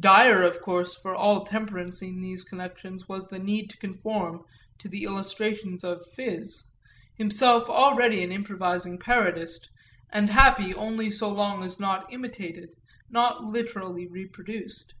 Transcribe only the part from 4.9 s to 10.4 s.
illustrations of Phiz, himself already an improvising parodist and